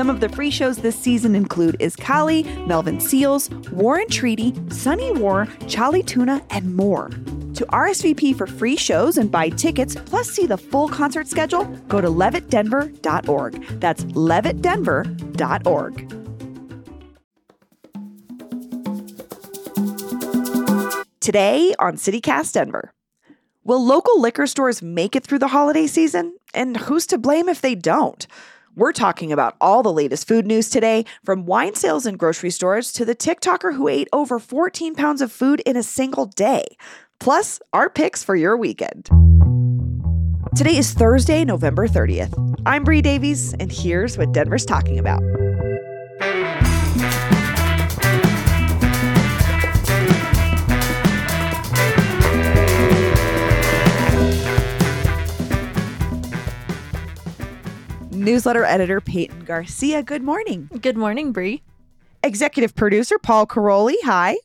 [0.00, 5.12] Some of the free shows this season include Iskali, Melvin Seals, War and Treaty, Sunny
[5.12, 7.10] War, Charlie Tuna, and more.
[7.52, 12.00] To RSVP for free shows and buy tickets, plus see the full concert schedule, go
[12.00, 13.62] to levittdenver.org.
[13.78, 16.10] That's levittdenver.org.
[21.20, 22.94] Today on CityCast Denver.
[23.64, 26.38] Will local liquor stores make it through the holiday season?
[26.54, 28.26] And who's to blame if they don't?
[28.80, 32.94] We're talking about all the latest food news today, from wine sales in grocery stores
[32.94, 36.64] to the TikToker who ate over 14 pounds of food in a single day.
[37.18, 39.10] Plus, our picks for your weekend.
[40.56, 42.32] Today is Thursday, November 30th.
[42.64, 45.20] I'm Bree Davies, and here's what Denver's talking about.
[58.20, 60.68] Newsletter editor Peyton Garcia, good morning.
[60.82, 61.62] Good morning, Bree.
[62.22, 64.36] Executive producer Paul Karolyi, hi.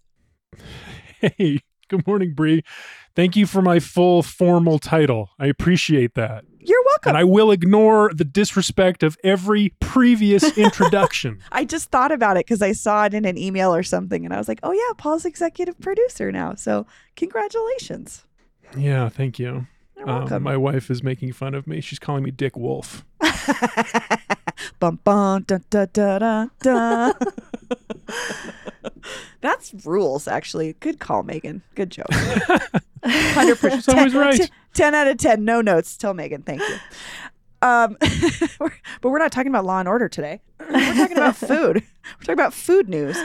[1.20, 1.60] Hey,
[1.90, 2.64] good morning, Bree.
[3.18, 5.30] Thank you for my full formal title.
[5.40, 6.46] I appreciate that.
[6.60, 7.10] You're welcome.
[7.10, 11.40] And I will ignore the disrespect of every previous introduction.
[11.52, 14.34] I just thought about it because I saw it in an email or something, and
[14.34, 18.26] I was like, "Oh yeah, Paul's executive producer now." So congratulations.
[18.78, 19.68] Yeah, thank you.
[20.04, 21.82] Um, my wife is making fun of me.
[21.82, 23.06] She's calling me Dick Wolf.
[24.80, 27.14] bum bum da da da da.
[29.42, 30.74] That's rules, actually.
[30.80, 31.62] Good call, Megan.
[31.76, 32.08] Good joke.
[33.06, 33.84] Hundred percent.
[33.84, 34.52] She's always right.
[34.74, 35.46] Ten out of ten.
[35.46, 35.96] No notes.
[35.96, 36.42] Tell Megan.
[36.42, 36.76] Thank you.
[37.66, 37.98] Um,
[39.02, 40.40] but we're not talking about Law and Order today.
[40.60, 41.78] We're talking about food.
[41.78, 43.18] We're talking about food news.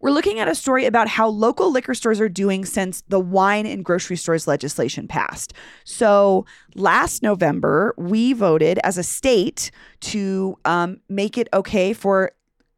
[0.00, 3.64] We're looking at a story about how local liquor stores are doing since the wine
[3.64, 5.54] and grocery stores legislation passed.
[5.84, 9.70] So last November, we voted as a state
[10.00, 12.32] to um, make it okay for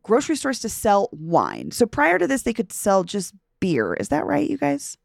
[0.04, 1.72] grocery stores to sell wine.
[1.72, 3.94] So prior to this, they could sell just beer.
[3.94, 4.96] Is that right, you guys?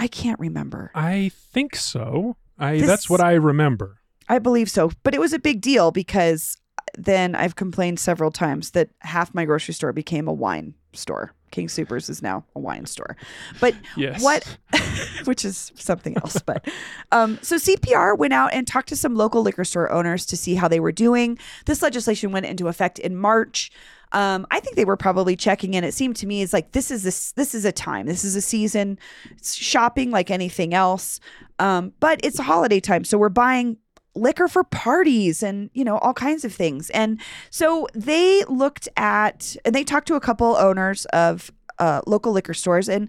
[0.00, 0.90] I can't remember.
[0.96, 2.36] I think so.
[2.58, 4.00] I This- that's what I remember.
[4.32, 4.90] I believe so.
[5.02, 6.56] But it was a big deal because
[6.96, 11.34] then I've complained several times that half my grocery store became a wine store.
[11.50, 13.14] King Supers is now a wine store.
[13.60, 14.22] But Yes.
[14.22, 14.56] what
[15.24, 16.66] which is something else but
[17.12, 20.54] um, so cpr went out and talked to some local liquor store owners to see
[20.54, 23.70] how they were doing this legislation went into effect in march
[24.12, 26.90] um, i think they were probably checking in it seemed to me it's like this
[26.90, 28.98] is this this is a time this is a season
[29.30, 31.20] it's shopping like anything else
[31.58, 33.76] um, but it's a holiday time so we're buying
[34.14, 36.90] liquor for parties and you know all kinds of things.
[36.90, 42.32] And so they looked at and they talked to a couple owners of uh, local
[42.32, 43.08] liquor stores and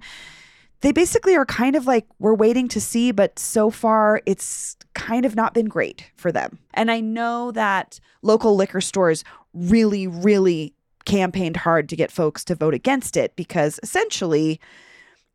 [0.82, 5.26] they basically are kind of like we're waiting to see but so far it's kind
[5.26, 6.60] of not been great for them.
[6.74, 10.74] And i know that local liquor stores really really
[11.06, 14.60] campaigned hard to get folks to vote against it because essentially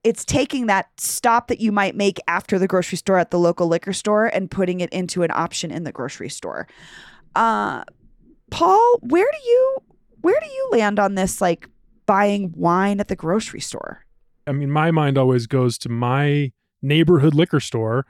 [0.05, 3.67] it's taking that stop that you might make after the grocery store at the local
[3.67, 6.67] liquor store and putting it into an option in the grocery store
[7.35, 7.83] uh
[8.51, 9.77] paul where do you
[10.21, 11.69] where do you land on this like
[12.07, 14.05] buying wine at the grocery store
[14.49, 18.07] I mean, my mind always goes to my neighborhood liquor store,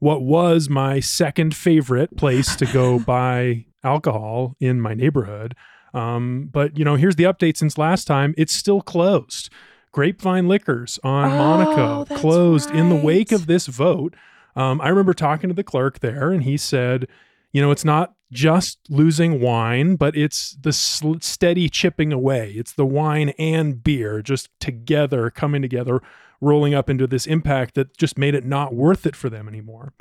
[0.00, 5.54] what was my second favorite place to go buy alcohol in my neighborhood.
[5.94, 9.48] Um, but, you know, here's the update since last time it's still closed.
[9.96, 14.12] Grapevine Liquors on Oh, Monaco closed in the wake of this vote.
[14.54, 17.08] Um, I remember talking to the clerk there, and he said,
[17.50, 22.52] you know, it's not just losing wine, but it's the sl- steady chipping away.
[22.52, 26.02] It's the wine and beer just together, coming together,
[26.42, 29.94] rolling up into this impact that just made it not worth it for them anymore.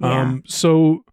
[0.00, 0.22] Yeah.
[0.22, 1.04] Um, so,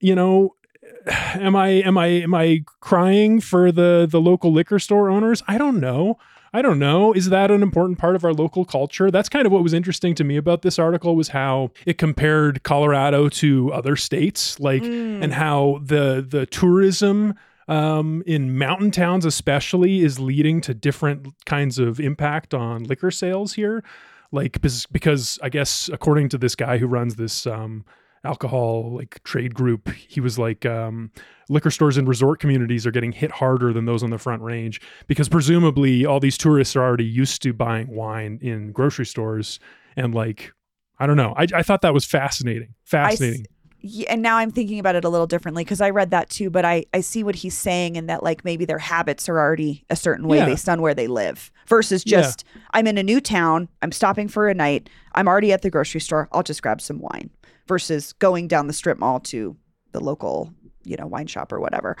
[0.00, 0.54] you know,
[1.06, 5.42] am I am I am I crying for the the local liquor store owners?
[5.48, 6.18] I don't know.
[6.54, 7.12] I don't know.
[7.12, 9.10] Is that an important part of our local culture?
[9.10, 12.62] That's kind of what was interesting to me about this article was how it compared
[12.62, 15.22] Colorado to other states, like Mm.
[15.24, 17.34] and how the the tourism
[17.66, 23.54] um, in mountain towns especially is leading to different kinds of impact on liquor sales
[23.54, 23.82] here.
[24.30, 27.84] Like because, because I guess according to this guy who runs this um,
[28.24, 29.90] alcohol like trade group.
[29.90, 31.10] He was like, um,
[31.48, 34.80] liquor stores in resort communities are getting hit harder than those on the front range
[35.06, 39.60] because presumably all these tourists are already used to buying wine in grocery stores
[39.96, 40.52] and like
[40.98, 41.34] I don't know.
[41.36, 42.74] I, I thought that was fascinating.
[42.84, 43.46] Fascinating.
[43.86, 46.48] Yeah, and now I'm thinking about it a little differently because I read that too,
[46.48, 49.84] but I, I see what he's saying and that like maybe their habits are already
[49.90, 50.46] a certain way Yeah.
[50.46, 52.22] based on where they live versus Yeah.
[52.22, 55.68] just I'm in a new town, I'm stopping for a night, I'm already at the
[55.68, 57.28] grocery store, I'll just grab some wine
[57.68, 59.54] versus going down the strip mall to
[59.92, 60.50] the local,
[60.84, 61.96] you know, wine shop or whatever.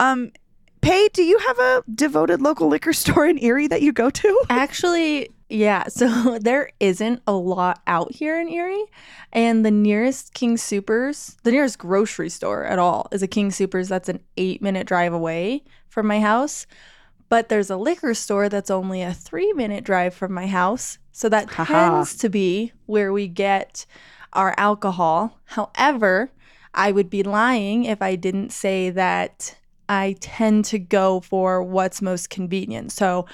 [0.00, 0.32] Um
[0.80, 4.42] Pay, do you have a devoted local liquor store in Erie that you go to?
[4.48, 5.84] Actually, yeah.
[5.88, 8.84] So there isn't a lot out here in Erie.
[9.32, 13.88] And the nearest King Supers, the nearest grocery store at all, is a King Supers
[13.88, 16.66] that's an eight minute drive away from my house.
[17.28, 20.98] But there's a liquor store that's only a three minute drive from my house.
[21.12, 23.84] So that tends to be where we get
[24.32, 25.38] our alcohol.
[25.44, 26.30] However,
[26.74, 29.56] I would be lying if I didn't say that
[29.88, 32.92] I tend to go for what's most convenient.
[32.92, 33.26] So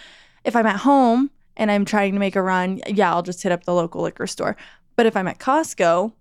[0.45, 3.53] if I'm at home and I'm trying to make a run, yeah, I'll just hit
[3.53, 4.57] up the local liquor store.
[4.97, 6.13] But if I'm at Costco,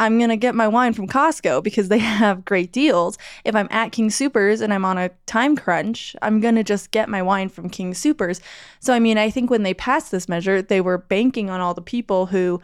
[0.00, 3.18] I'm going to get my wine from Costco because they have great deals.
[3.44, 6.90] If I'm at King Supers and I'm on a time crunch, I'm going to just
[6.92, 8.40] get my wine from King Supers.
[8.80, 11.74] So, I mean, I think when they passed this measure, they were banking on all
[11.74, 12.60] the people who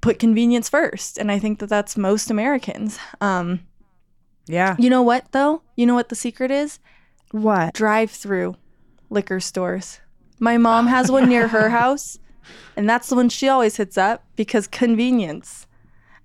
[0.00, 1.18] put convenience first.
[1.18, 2.98] And I think that that's most Americans.
[3.20, 3.60] Um,
[4.46, 4.76] Yeah.
[4.78, 5.62] you know what, though?
[5.76, 6.78] You know what the secret is?
[7.32, 7.74] What?
[7.74, 8.56] drive through
[9.10, 10.00] liquor stores.
[10.38, 12.18] My mom has one near her house,
[12.76, 15.66] and that's the one she always hits up because convenience.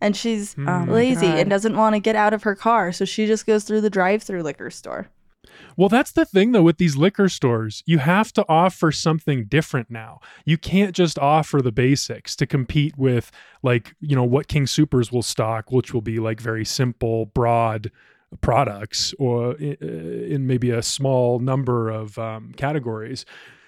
[0.01, 3.25] And she's Oh lazy and doesn't want to get out of her car, so she
[3.25, 5.07] just goes through the drive-through liquor store.
[5.75, 7.83] Well, that's the thing though with these liquor stores.
[7.86, 10.19] You have to offer something different now.
[10.45, 13.31] You can't just offer the basics to compete with
[13.62, 17.92] like, you know, what King Supers will stock, which will be like very simple, broad
[18.42, 23.25] products or eh, eh, in maybe a small number of um, categories.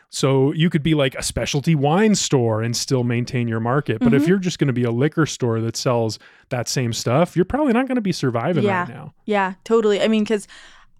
[0.10, 4.00] So you could be like a specialty wine store and still maintain your market.
[4.00, 4.28] But if Mhm.
[4.28, 6.20] you're just going to be a liquor store that sells
[6.50, 8.82] that same stuff, you're probably not going to be surviving Yeah.
[8.82, 9.14] right now.
[9.26, 10.02] Yeah, totally.
[10.02, 10.48] I mean, because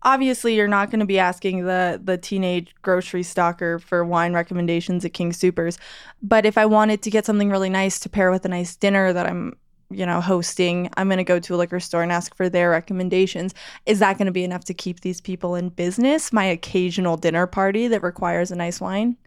[0.04, 5.04] obviously you're not going to be asking the the teenage grocery stalker for wine recommendations
[5.06, 5.80] at King Supers,
[6.22, 9.14] but if I wanted to get something really nice to pair with a nice dinner
[9.14, 9.54] that I'm
[9.90, 12.70] you know hosting, I'm going to go to a liquor store and ask for their
[12.72, 13.54] recommendations.
[13.86, 16.34] Is that going to be enough to keep these people in business?
[16.34, 19.18] My occasional dinner party that requires a nice wine.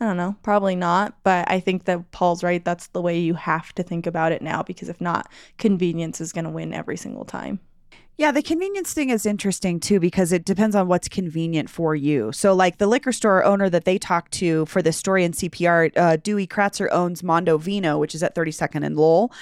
[0.00, 2.64] I don't know, probably not, but I think that Paul's right.
[2.64, 6.32] That's the way you have to think about it now because if not, convenience is
[6.32, 7.60] going to win every single time.
[8.18, 12.30] Yeah, the convenience thing is interesting too because it depends on what's convenient for you.
[12.32, 15.96] So, like the liquor store owner that they talked to for this story in CPR,
[15.96, 19.32] uh, Dewey Kratzer owns Mondo Vino, which is at 32nd and Lowell.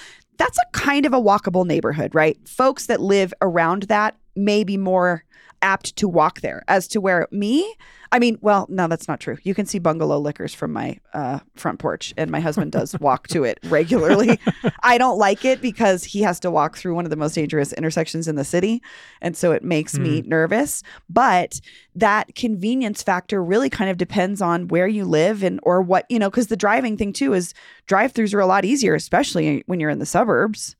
[0.41, 2.35] That's a kind of a walkable neighborhood, right?
[2.49, 5.23] Folks that live around that may be more
[5.61, 6.63] apt to walk there.
[6.67, 7.75] As to where me,
[8.13, 9.37] I mean, well, no, that's not true.
[9.43, 13.27] You can see bungalow liquors from my uh, front porch, and my husband does walk
[13.29, 14.39] to it regularly.
[14.83, 17.71] I don't like it because he has to walk through one of the most dangerous
[17.73, 18.81] intersections in the city.
[19.21, 20.83] And so it makes me nervous.
[21.09, 21.61] But
[21.95, 26.19] that convenience factor really kind of depends on where you live and or what, you
[26.19, 27.53] know, because the driving thing too is
[27.87, 30.75] drive throughs are a lot easier, especially when you're in the suburbs.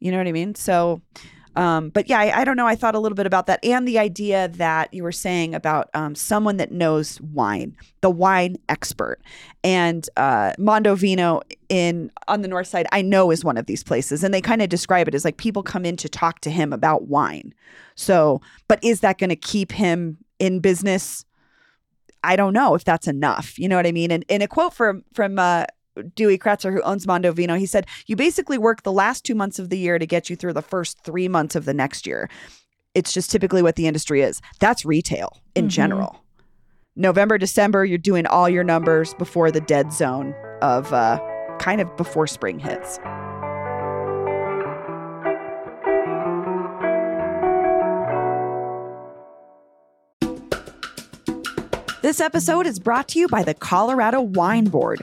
[0.00, 0.56] You know what I mean?
[0.56, 1.00] So,
[1.56, 2.66] um, but yeah, I, I don't know.
[2.66, 5.90] I thought a little bit about that and the idea that you were saying about
[5.94, 9.20] um, someone that knows wine, the wine expert.
[9.62, 13.82] And uh, Mondo Vino in on the north side, I know is one of these
[13.82, 16.50] places, and they kind of describe it as like people come in to talk to
[16.50, 17.54] him about wine.
[17.94, 21.24] So, but is that going to keep him in business?
[22.24, 23.58] I don't know if that's enough.
[23.58, 24.10] You know what I mean?
[24.10, 25.66] And in a quote from from uh,
[26.14, 29.58] Dewey Kratzer, who owns Mondo Vino, he said, "You basically work the last two months
[29.58, 32.30] of the year to get you through the first three months of the next year.
[32.94, 34.40] It's just typically what the industry is.
[34.58, 35.70] That's retail in Mhm.
[35.70, 36.24] general.
[36.96, 41.18] November, December, you're doing all your numbers before the dead zone of uh,
[41.58, 42.98] kind of before spring hits."
[52.02, 55.02] This episode is brought to you by the Colorado Wine Board.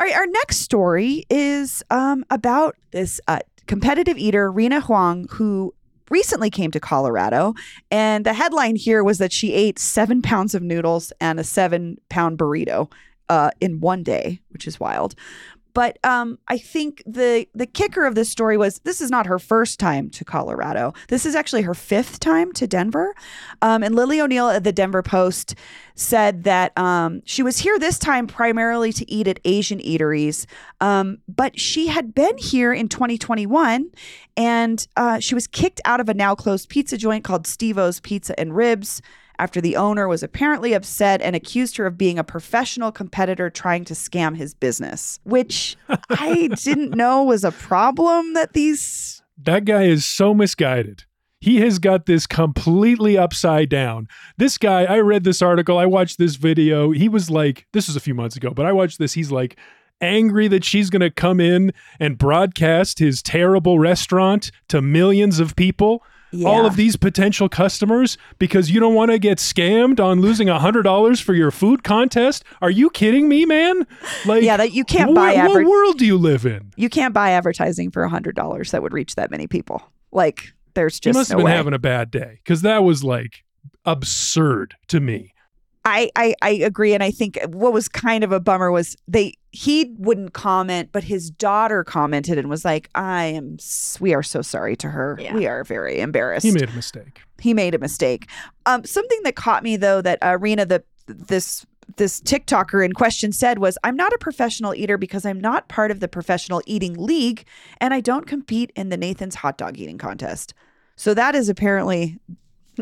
[0.00, 5.74] All right, our next story is um, about this uh, competitive eater, Raina Huang, who
[6.08, 7.54] recently came to Colorado.
[7.90, 11.98] And the headline here was that she ate seven pounds of noodles and a seven
[12.10, 12.92] pound burrito
[13.28, 15.16] uh, in one day, which is wild.
[15.78, 19.38] But um, I think the the kicker of this story was this is not her
[19.38, 20.92] first time to Colorado.
[21.06, 23.14] This is actually her fifth time to Denver.
[23.62, 25.54] Um, and Lily O'Neill at the Denver Post
[25.94, 30.46] said that um, she was here this time primarily to eat at Asian eateries,
[30.80, 33.92] um, but she had been here in 2021
[34.36, 38.38] and uh, she was kicked out of a now closed pizza joint called Stevo's Pizza
[38.38, 39.00] and Ribs
[39.38, 43.84] after the owner was apparently upset and accused her of being a professional competitor trying
[43.86, 45.76] to scam his business, which
[46.10, 49.22] I didn't know was a problem that these.
[49.36, 51.04] That guy is so misguided.
[51.40, 54.08] He has got this completely upside down.
[54.38, 56.90] This guy, I read this article, I watched this video.
[56.90, 59.12] He was like, this was a few months ago, but I watched this.
[59.12, 59.56] He's like,
[60.00, 65.56] angry that she's going to come in and broadcast his terrible restaurant to millions of
[65.56, 66.46] people Yeah.
[66.48, 70.58] all of these potential customers because you don't want to get scammed on losing a
[70.58, 72.44] hundred dollars for your food contest.
[72.60, 73.86] Are you kidding me, man?
[74.26, 76.70] Like, Yeah, that you can't wh- buy What world do you live in?
[76.76, 79.82] You can't buy advertising for $100 that would reach that many people.
[80.12, 81.56] Like, there's He just must no have been way.
[81.56, 83.44] having a bad day because that was like
[83.84, 85.32] absurd to me.
[85.88, 89.34] I, I I agree, and I think what was kind of a bummer was they
[89.50, 93.58] he wouldn't comment, but his daughter commented and was like, "I am
[94.00, 95.18] we are so sorry to her.
[95.20, 95.34] Yeah.
[95.34, 96.46] We are very embarrassed.
[96.46, 97.22] He made a mistake.
[97.38, 98.28] he made a mistake."
[98.66, 101.66] Um, something that caught me though that uh, Raina the this
[101.96, 105.90] this TikToker in question said was, "I'm not a professional eater because I'm not part
[105.90, 107.44] of the professional eating league,
[107.80, 110.54] and I don't compete in the Nathan's hot dog eating contest."
[110.96, 112.18] So that is apparently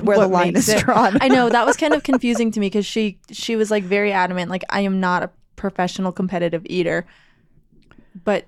[0.02, 1.18] where the line is it- drawn.
[1.20, 4.12] I know that was kind of confusing to me because she she was like very
[4.12, 7.06] adamant, like I am not a professional competitive eater,
[8.24, 8.46] but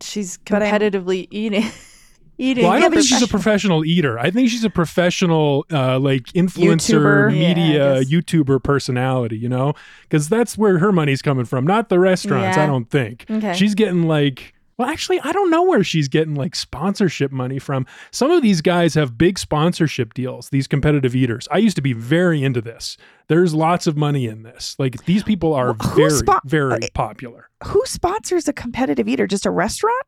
[0.00, 1.64] she's But competitively eating.
[2.38, 2.64] eating.
[2.64, 4.18] Well, I don't think she's a professional eater.
[4.18, 7.32] I think she's a professional, uh, like influencer, YouTuber.
[7.32, 8.10] Media, guess.
[8.10, 9.36] YouTuber personality.
[9.38, 12.56] You know, because that's where her money's coming from, not the restaurants.
[12.58, 13.54] I don't think Okay.
[13.54, 14.51] she's getting like.
[14.78, 17.86] Well, actually, I don't know where she's getting like sponsorship money from.
[18.10, 20.48] Some of these guys have big sponsorship deals.
[20.48, 21.46] These competitive eaters.
[21.50, 22.96] I used to be very into this.
[23.28, 24.74] There's lots of money in this.
[24.78, 27.48] Like these people are Who very, spon- very uh, popular.
[27.64, 29.26] Who sponsors a competitive eater?
[29.26, 30.04] Just a restaurant?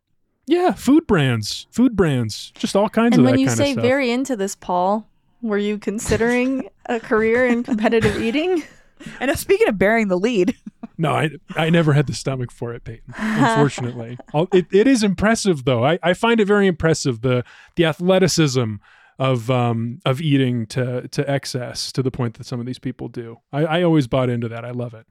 [0.46, 3.20] Yeah, food brands, food brands, just all kinds of.
[3.20, 3.82] and of when that you kind say of stuff.
[3.82, 5.08] very into this, Paul,
[5.40, 8.62] were you considering a career in competitive eating?
[9.20, 10.56] And speaking of bearing the lead,
[10.96, 13.14] No, I, I never had the stomach for it, Peyton.
[13.16, 14.18] Unfortunately,
[14.52, 15.84] it, it is impressive though.
[15.84, 17.44] I, I find it very impressive the
[17.76, 18.76] the athleticism
[19.18, 23.08] of um of eating to to excess to the point that some of these people
[23.08, 23.38] do.
[23.52, 24.64] I, I always bought into that.
[24.64, 25.06] I love it.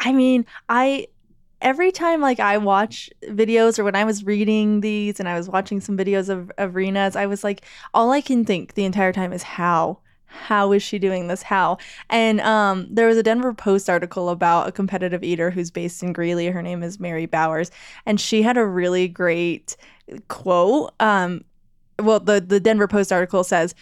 [0.00, 1.06] I mean, I
[1.60, 5.48] every time like I watch videos or when I was reading these and I was
[5.48, 7.64] watching some videos of, of Raina's, I was like,
[7.94, 9.98] all I can think the entire time is how.
[10.28, 11.42] How is she doing this?
[11.42, 11.78] How?
[12.08, 16.12] And um, there was a Denver Post article about a competitive eater who's based in
[16.12, 16.46] Greeley.
[16.48, 17.70] Her name is Mary Bowers,
[18.06, 19.76] and she had a really great
[20.28, 20.92] quote.
[21.00, 21.44] Um,
[21.98, 23.74] well, the the Denver Post article says,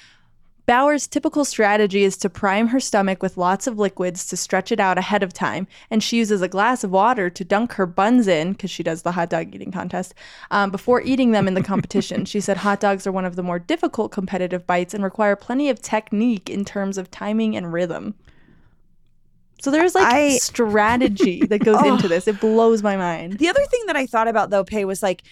[0.66, 4.80] Bowers' typical strategy is to prime her stomach with lots of liquids to stretch it
[4.80, 8.26] out ahead of time, and she uses a glass of water to dunk her buns
[8.26, 10.12] in because she does the hot dog eating contest
[10.50, 12.24] um, before eating them in the competition.
[12.24, 15.70] she said hot dogs are one of the more difficult competitive bites and require plenty
[15.70, 18.16] of technique in terms of timing and rhythm.
[19.62, 21.94] So there's like I- strategy that goes Oh.
[21.94, 22.26] into this.
[22.26, 23.38] It blows my mind.
[23.38, 25.22] the other thing that I thought about though, Pay was like,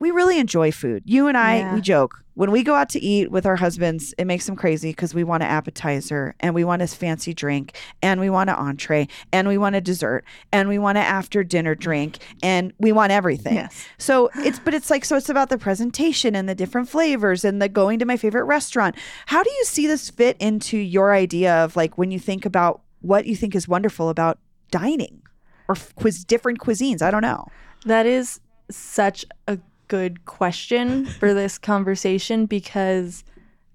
[0.00, 1.02] we really enjoy food.
[1.06, 1.74] You and I, Yeah.
[1.74, 4.14] we joke when we go out to eat with our husbands.
[4.16, 7.76] It makes them crazy because we want an appetizer and we want a fancy drink
[8.02, 11.44] and we want an entree and we want a dessert and we want an after
[11.44, 13.54] dinner drink and we want everything.
[13.56, 13.84] Yes.
[13.98, 17.60] So it's but it's like so it's about the presentation and the different flavors and
[17.60, 18.96] the going to my favorite restaurant.
[19.26, 22.80] How do you see this fit into your idea of like when you think about
[23.02, 24.38] what you think is wonderful about
[24.70, 25.20] dining
[25.68, 27.02] or quiz different cuisines?
[27.02, 27.48] I don't know.
[27.84, 28.40] That is
[28.70, 29.58] such a
[29.90, 33.24] good question for this conversation because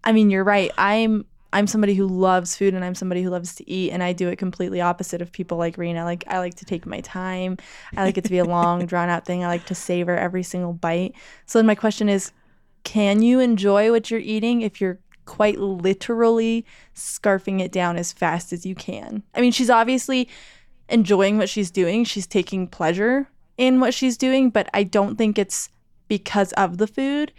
[0.06, 0.72] I mean, you're right.
[0.78, 4.14] I'm I'm somebody who loves food and I'm somebody who loves to eat and I
[4.14, 6.04] do it completely opposite of people like Raina.
[6.04, 7.58] Like I like to take my time.
[7.96, 9.44] I like it to be a long drawn out thing.
[9.44, 11.14] I like to savor every single bite.
[11.46, 12.32] So then my question is
[12.84, 18.54] can you enjoy what you're eating if you're quite literally scarfing it down as fast
[18.54, 19.24] as you can?
[19.34, 20.30] I mean, she's obviously
[20.88, 22.06] enjoying what she's doing.
[22.06, 25.70] She's taking pleasure in what she's doing, but I don't think it's
[26.08, 27.32] because of the food.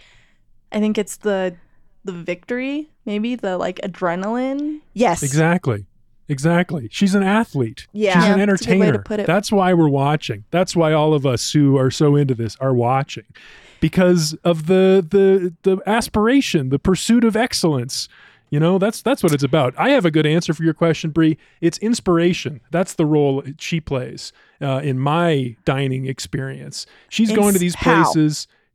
[0.73, 1.56] I think it's the
[2.04, 4.80] the victory, maybe the like adrenaline.
[4.92, 5.23] Yes.
[5.23, 5.87] Exactly.
[6.28, 6.88] Exactly.
[6.90, 7.87] She's an athlete.
[7.92, 8.14] Yeah.
[8.14, 9.02] She's an Yeah, that's a good way to entertainer.
[9.02, 9.26] put it.
[9.26, 10.44] That's why we're watching.
[10.50, 13.25] That's why all of us who are so into this are watching.
[13.80, 18.08] Because of the the the aspiration, the pursuit of excellence.
[18.49, 19.75] You know, that's that's what it's about.
[19.76, 21.37] I have a good answer for your question, Bree.
[21.61, 22.61] It's inspiration.
[22.70, 26.87] That's the role she plays uh, in my dining experience.
[27.08, 28.04] She's going to Ins- these how?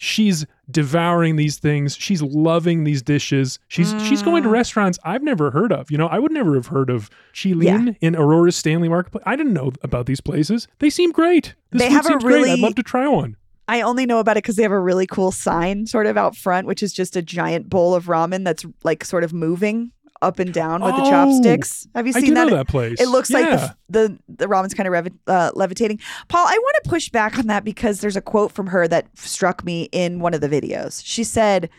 [0.03, 1.95] She's devouring these things.
[1.95, 3.59] She's loving these dishes.
[3.67, 4.53] She's she's going to Mm.
[4.53, 5.91] restaurants I've never heard of.
[5.91, 9.21] You know, I would never have heard of Chilin in Aurora Stanley Marketplace.
[9.27, 10.67] I didn't know about these places.
[10.79, 11.53] They seem great.
[11.69, 12.47] This They have a seems great.
[12.49, 13.37] I'd love to try one.
[13.67, 16.35] I only know about it because they have a really cool sign sort of out
[16.35, 20.39] front, which is just a giant bowl of ramen that's like sort of moving up
[20.39, 21.87] and down with the Oh, chopsticks.
[21.95, 22.49] Have you seen that?
[22.49, 22.99] that place.
[23.01, 25.99] It looks like the, the the ramen's kind of rev- uh, levitating.
[26.27, 29.07] Paul, I want to push back on that because there's a quote from her that
[29.17, 31.01] struck me in one of the videos.
[31.03, 31.69] She said,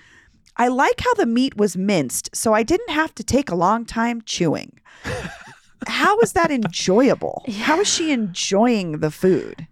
[0.56, 3.84] "I like how the meat was minced, so I didn't have to take a long
[3.84, 4.78] time chewing."
[5.88, 7.44] how is that enjoyable?
[7.60, 9.66] How is she enjoying the food?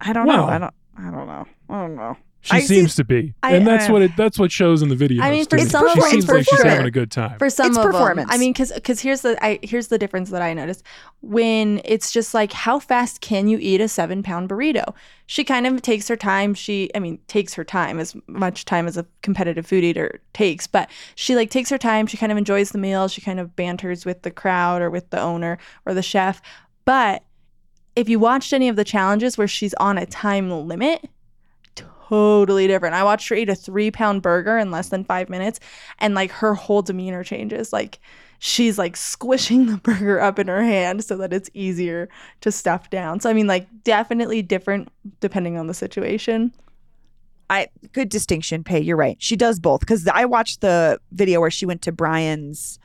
[0.00, 0.44] I don't know.
[0.46, 0.74] I don't.
[0.98, 1.46] I don't know.
[1.68, 2.16] I don't know.
[2.42, 4.12] She I see- seems to be, I- and that's uh, what it.
[4.16, 5.22] That's what shows in the video.
[5.22, 7.10] I mean, for It's some of she them, seems it's like she's having a good
[7.10, 7.38] time.
[7.38, 8.28] For some It's of performance.
[8.30, 10.82] them, I mean, because because here's the I here's the difference that I noticed
[11.20, 14.94] when it's just like how fast can you eat a seven pound burrito?
[15.26, 16.54] She kind of takes her time.
[16.54, 20.66] She I mean takes her time as much time as a competitive food eater takes,
[20.66, 22.06] but she like takes her time.
[22.06, 23.06] She kind of enjoys the meal.
[23.08, 26.40] She kind of banters with the crowd or with the owner or the chef.
[26.86, 27.22] But
[27.96, 31.06] if you watched any of the challenges where she's on a time limit,
[32.10, 32.94] totally different.
[32.94, 35.60] I watched her eat a three pound burger in less than five minutes,
[35.98, 37.72] and like her whole demeanor changes.
[37.72, 38.00] Like
[38.40, 42.08] she's like squishing the burger up in her hand so that it's easier
[42.40, 43.20] to stuff down.
[43.20, 44.88] So, I mean, like, definitely different
[45.20, 46.52] depending on the situation.
[47.48, 48.80] I good distinction, Pay.
[48.80, 49.16] You're right.
[49.20, 52.78] She does both because I watched the video where she went to Brian's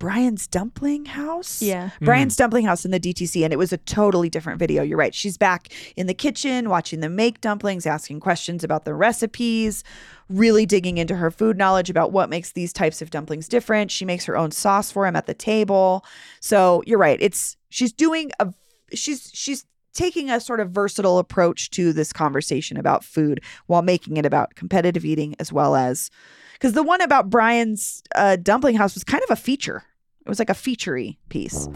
[0.00, 1.60] Brian's dumpling house.
[1.60, 1.90] Yeah.
[2.00, 4.82] Brian's dumpling house in the DTC, and it was a totally different video.
[4.82, 5.14] You're right.
[5.14, 9.84] She's back in the kitchen watching them make dumplings, asking questions about the recipes,
[10.30, 13.90] really digging into her food knowledge about what makes these types of dumplings different.
[13.90, 16.02] She makes her own sauce for him at the table.
[16.40, 17.18] So you're right.
[17.20, 18.54] It's she's doing a
[18.94, 24.16] she's she's taking a sort of versatile approach to this conversation about food while making
[24.16, 26.10] it about competitive eating as well as
[26.54, 29.84] because the one about Brian's uh, dumpling house was kind of a feature.
[30.24, 31.66] It was like a featurey piece.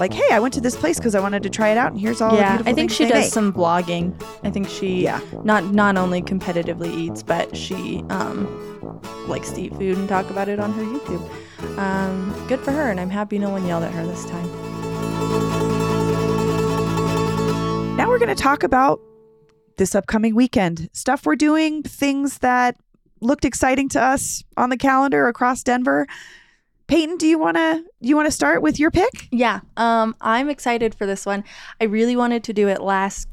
[0.00, 2.00] Like, hey, I went to this place because I wanted to try it out, and
[2.00, 2.32] here's all.
[2.32, 2.56] the yeah.
[2.56, 3.32] beautiful I think she does make.
[3.32, 4.20] some blogging.
[4.42, 5.20] I think she Yeah.
[5.44, 10.48] not not only competitively eats, but she um likes to eat food and talk about
[10.48, 11.78] it on her YouTube.
[11.78, 14.46] Um, good for her, and I'm happy no one yelled at her this time.
[17.96, 19.00] Now we're going to talk about
[19.78, 22.76] this upcoming weekend stuff we're doing, things that
[23.20, 26.06] looked exciting to us on the calendar across Denver.
[26.86, 29.28] Peyton, do you want to you want to start with your pick?
[29.30, 31.42] Yeah, um, I'm excited for this one.
[31.80, 33.28] I really wanted to do it last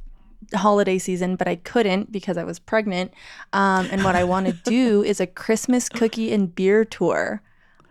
[0.56, 3.14] holiday season, but I couldn't because I was pregnant.
[3.54, 7.42] Um, and what I want to do is a Christmas cookie and beer tour.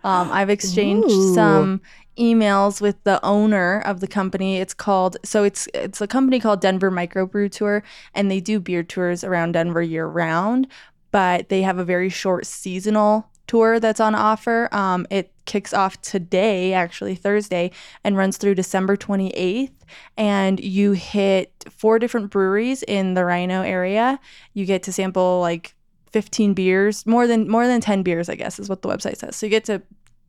[0.03, 1.33] Um, I've exchanged Ooh.
[1.33, 1.81] some
[2.17, 4.57] emails with the owner of the company.
[4.57, 8.83] It's called so it's it's a company called Denver Microbrew Tour, and they do beer
[8.83, 10.67] tours around Denver year round.
[11.11, 14.69] But they have a very short seasonal tour that's on offer.
[14.71, 17.71] Um, it kicks off today, actually Thursday,
[18.03, 19.71] and runs through December 28th.
[20.17, 24.19] And you hit four different breweries in the RiNo area.
[24.53, 25.75] You get to sample like
[26.11, 29.35] 15 beers, more than more than 10 beers, I guess is what the website says.
[29.35, 29.81] So you get to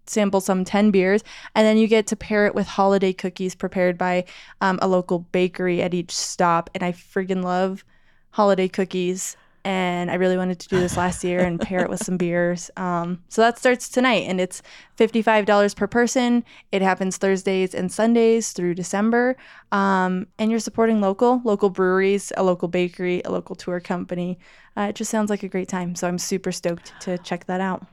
[0.07, 1.23] sample some 10 beers
[1.55, 4.25] and then you get to pair it with holiday cookies prepared by
[4.61, 7.85] um, a local bakery at each stop and i freaking love
[8.33, 12.05] holiday cookies and I really wanted to do this last year and pair it with
[12.05, 12.71] some beers.
[12.77, 14.63] Um, so that starts tonight, and it's
[14.99, 16.45] $55 per person.
[16.71, 19.37] It happens Thursdays and Sundays through December.
[19.73, 24.39] Um, and you're supporting local, local breweries, a local bakery, a local tour company.
[24.77, 25.95] Uh, it just sounds like a great time.
[25.95, 27.87] So I'm super stoked to check that out.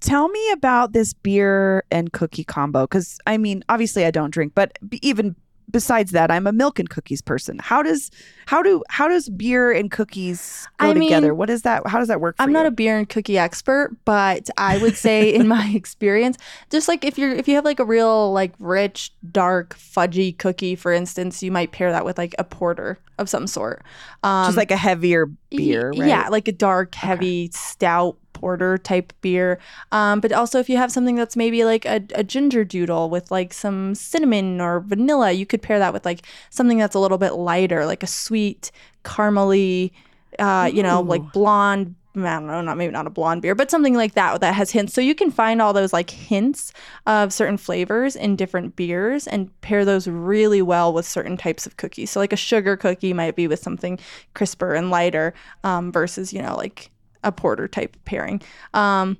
[0.00, 4.52] Tell me about this beer and cookie combo because I mean, obviously I don't drink,
[4.54, 5.34] but even
[5.70, 7.58] besides that, I'm a milk and cookies person.
[7.58, 8.10] How does
[8.46, 11.34] how do how does beer and cookies go I mean, together?
[11.34, 11.86] What is that?
[11.86, 12.36] How does that work?
[12.36, 12.68] For I'm not you?
[12.68, 16.38] a beer and cookie expert, but I would say in my experience,
[16.70, 20.74] just like if you're if you have like a real like rich, dark, fudgy cookie,
[20.74, 23.82] for instance, you might pair that with like a porter of some sort.
[24.22, 26.08] Um, just like a heavier beer, right?
[26.08, 29.58] Yeah, like a dark, heavy, stout porter type beer.
[29.90, 33.30] Um, but also if you have something that's maybe like a, a ginger doodle with
[33.30, 37.18] like some cinnamon or vanilla, you could pair that with like something that's a little
[37.18, 38.70] bit lighter, like a sweet,
[39.04, 39.90] caramely,
[40.38, 41.94] uh, you know, like blonde.
[42.16, 44.70] I don't know, not maybe not a blonde beer, but something like that that has
[44.72, 44.92] hints.
[44.94, 46.72] So you can find all those like hints
[47.06, 51.76] of certain flavors in different beers and pair those really well with certain types of
[51.76, 52.10] cookies.
[52.10, 53.98] So like a sugar cookie might be with something
[54.34, 56.90] crisper and lighter um, versus you know like
[57.22, 58.40] a porter type pairing.
[58.74, 59.16] Um,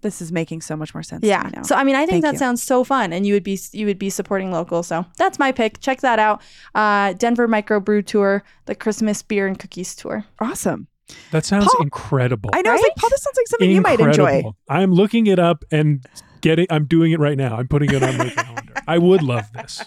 [0.00, 1.24] This is making so much more sense.
[1.24, 1.62] yeah.
[1.62, 2.38] So I mean, I think Thank that you.
[2.38, 4.82] sounds so fun, and you would be you would be supporting local.
[4.82, 5.80] So that's my pick.
[5.80, 6.40] Check that out.
[6.74, 10.24] Uh, Denver Microbrew Tour, the Christmas Beer and Cookies Tour.
[10.40, 10.88] awesome.
[11.30, 12.50] That sounds Paul- incredible.
[12.52, 12.70] I know.
[12.70, 14.42] I was like, Paul, this sounds like something you might enjoy.
[14.68, 16.04] I'm looking it up and
[16.40, 16.66] getting.
[16.70, 17.56] I'm doing it right now.
[17.56, 18.72] I'm putting it on my calendar.
[18.88, 19.82] I would love this.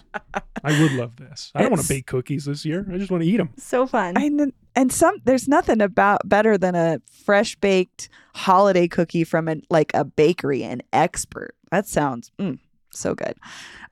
[0.63, 1.51] I would love this.
[1.55, 2.85] I don't want to bake cookies this year.
[2.91, 3.49] I just want to eat them.
[3.57, 4.17] So fun.
[4.17, 9.55] And and some there's nothing about better than a fresh baked holiday cookie from a,
[9.69, 11.55] like a bakery, an expert.
[11.71, 12.59] That sounds mm,
[12.91, 13.35] so good.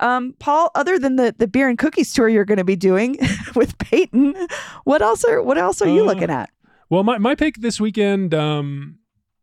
[0.01, 3.17] Um, Paul, other than the the beer and cookies tour you're going to be doing
[3.55, 4.35] with Peyton,
[4.83, 6.49] what else are what else are you Uh, looking at?
[6.89, 8.99] Well, my, my pick this weekend, um,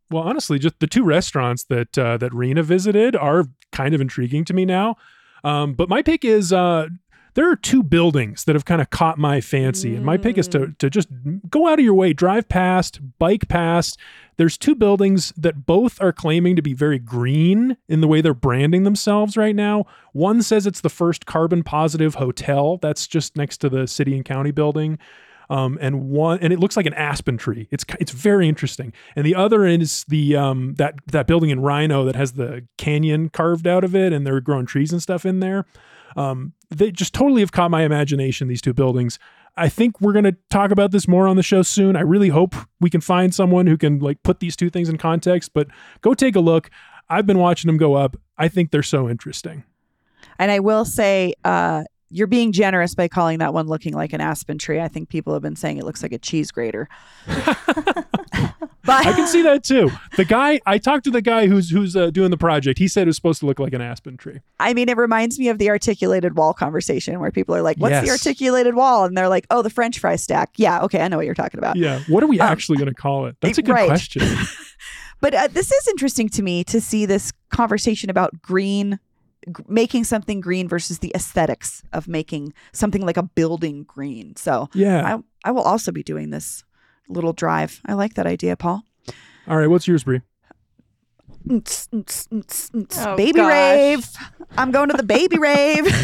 [0.09, 4.45] well, honestly, just the two restaurants that uh, that Raina visited are kind of intriguing
[4.45, 4.95] to me now.
[5.43, 6.87] Um, but my pick is uh,
[7.35, 10.47] there are two buildings that have kind of caught my fancy, and my pick is
[10.49, 11.07] to to just
[11.49, 13.99] go out of your way, drive past, bike past.
[14.37, 18.33] There's two buildings that both are claiming to be very green in the way they're
[18.33, 19.85] branding themselves right now.
[20.13, 24.25] One says it's the first carbon positive hotel that's just next to the city and
[24.25, 24.97] county building
[25.49, 27.67] um, and one and it looks like an aspen tree.
[27.71, 28.93] It's it's very interesting.
[29.15, 33.29] And the other is the um, that that building in RiNo that has the canyon
[33.29, 35.65] carved out of it, and they're growing trees and stuff in there.
[36.15, 38.47] Um, they just totally have caught my imagination.
[38.47, 39.19] These two buildings.
[39.57, 41.95] I think we're going to talk about this more on the show soon.
[41.95, 44.97] I really hope we can find someone who can like put these two things in
[44.97, 45.51] context.
[45.53, 45.67] But
[46.01, 46.69] go take a look.
[47.09, 48.17] I've been watching them go up.
[48.37, 49.63] I think they're so interesting.
[50.37, 54.21] And I will say, uh, you're being generous by calling that one looking like an
[54.21, 54.79] aspen tree.
[54.79, 56.87] I think people have been saying it looks like a cheese grater.
[57.27, 59.89] but I can see that too.
[60.15, 62.79] The guy I talked to the guy who's who's uh, doing the project.
[62.79, 64.39] He said it was supposed to look like an aspen tree.
[64.59, 68.01] I mean, it reminds me of the articulated wall conversation where people are like, "What's
[68.01, 71.17] the articulated wall?" And they're like, "Oh, the French fry stack." Yeah, okay, I know
[71.17, 71.75] what you're talking about.
[71.75, 72.01] Yeah.
[72.07, 73.35] What are we Um, actually going to call it?
[73.41, 73.87] That's a good right.
[73.87, 74.21] question.
[75.21, 78.99] But uh, this is interesting to me to see this conversation about green,
[79.47, 84.35] g- making something green versus the aesthetics of making something like a building green.
[84.35, 85.15] So Yeah.
[85.17, 86.63] I, I will also be doing this
[87.09, 87.81] little drive.
[87.85, 88.83] I like that idea, Paul.
[89.47, 89.67] All right.
[89.67, 90.03] What's yours,
[91.47, 93.05] nts.
[93.05, 93.49] Oh, baby gosh.
[93.49, 94.07] rave.
[94.57, 95.85] I'm going to the baby rave.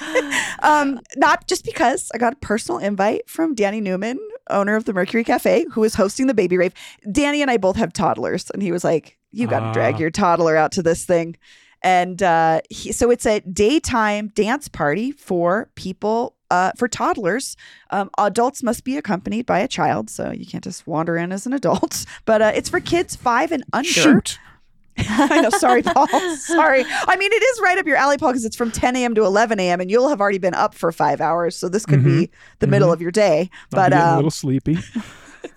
[0.62, 4.92] um, not just because I got a personal invite from Danny Newman, owner of the
[4.92, 6.72] Mercury Cafe, who is hosting the baby rave.
[7.10, 9.72] Danny and I both have toddlers, and he was like, "You got to Ah.
[9.72, 11.36] drag your toddler out to this thing."
[11.82, 16.34] And uh, he, so it's a daytime dance party for people.
[16.50, 17.56] Uh, for toddlers,
[17.90, 21.44] um, adults must be accompanied by a child, so you can't just wander in as
[21.44, 22.06] an adult.
[22.24, 23.86] But uh, it's for kids five and under.
[23.88, 24.38] Shoot.
[24.98, 25.50] I know.
[25.50, 26.08] Sorry, Paul.
[26.38, 26.84] sorry.
[26.88, 29.14] I mean, it is right up your alley, Paul, because it's from 10 a.m.
[29.14, 29.80] to 11 a.m.
[29.82, 31.54] and you'll have already been up for five hours.
[31.54, 32.94] So this could be the middle Mhm.
[32.94, 33.50] of your day.
[33.70, 34.78] But a um, little sleepy.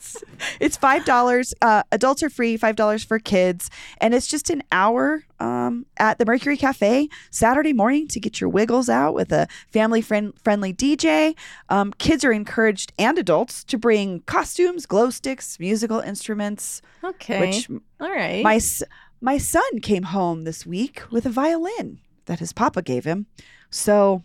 [0.59, 1.53] it's five dollars.
[1.61, 2.57] Uh, adults are free.
[2.57, 7.73] Five dollars for kids, and it's just an hour um, at the Mercury Cafe Saturday
[7.73, 11.35] morning to get your wiggles out with a family friend friendly DJ.
[11.69, 16.81] Um, kids are encouraged and adults to bring costumes, glow sticks, musical instruments.
[17.03, 17.39] Okay.
[17.39, 18.43] Which All right.
[18.43, 18.59] my
[19.21, 23.27] my son came home this week with a violin that his papa gave him.
[23.69, 24.23] So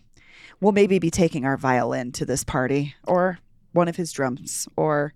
[0.59, 3.39] we'll maybe be taking our violin to this party or
[3.73, 5.13] one of his drums or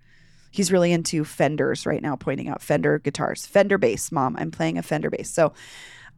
[0.51, 3.45] he's really into Fenders right now pointing out Fender guitars.
[3.45, 4.35] Fender bass, mom.
[4.37, 5.29] I'm playing a Fender bass.
[5.29, 5.53] So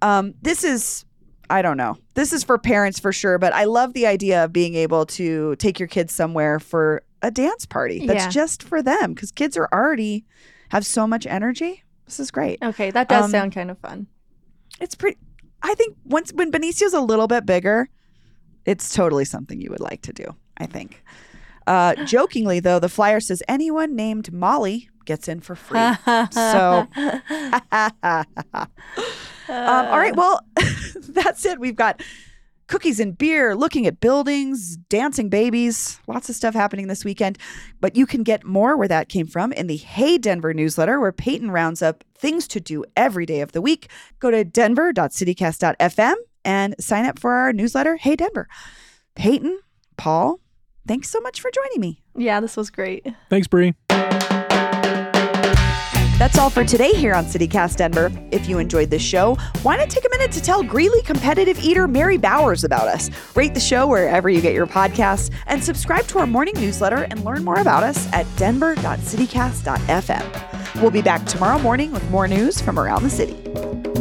[0.01, 1.05] um this is
[1.49, 1.97] I don't know.
[2.15, 5.55] This is for parents for sure, but I love the idea of being able to
[5.57, 8.29] take your kids somewhere for a dance party that's Yeah.
[8.29, 10.25] just for them because kids are already
[10.69, 11.83] have so much energy.
[12.05, 12.59] This is great.
[12.63, 14.07] Okay, that does Um, sound kind of fun.
[14.81, 15.17] It's pretty.
[15.61, 17.87] I think once when Benicio's a little bit bigger,
[18.65, 20.35] it's totally something you would like to do.
[20.57, 21.03] I think.
[21.67, 25.79] Uh, jokingly though, the flyer says anyone named Molly gets in for free.
[26.31, 28.67] so um,
[29.49, 30.39] all right, well,
[31.09, 31.59] that's it.
[31.59, 32.01] We've got
[32.67, 37.37] cookies and beer, looking at buildings, dancing babies, lots of stuff happening this weekend.
[37.81, 41.11] But you can get more where that came from in the Hey Denver newsletter, where
[41.11, 43.89] Peyton rounds up things to do every day of the week.
[44.19, 48.47] Go to denver.citycast.fm and sign up for our newsletter, Hey Denver.
[49.15, 49.59] Peyton,
[49.97, 50.39] Paul,
[50.87, 52.01] thanks so much for joining me.
[52.15, 53.05] yeah, this was great.
[53.29, 53.73] Thanks, Bree.
[56.19, 58.09] That's all for today here on CityCast Denver.
[58.31, 61.85] If you enjoyed this show, why not take a minute to tell Greeley competitive eater
[61.87, 63.09] Mary Bowers about us?
[63.35, 67.25] Rate the show wherever you get your podcasts and subscribe to our morning newsletter and
[67.25, 70.81] learn more about us at denver.citycast.fm.
[70.81, 73.33] We'll be back tomorrow morning with more news from around the city.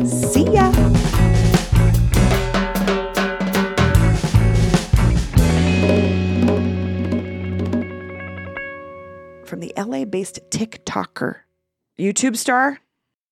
[0.06, 0.70] See ya!
[9.52, 11.40] From the LA based TikToker,
[11.98, 12.80] YouTube star